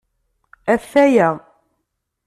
Ata-ya. 0.73 1.29